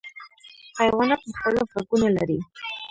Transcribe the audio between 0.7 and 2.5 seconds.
حیوانات مختلف غږونه لري.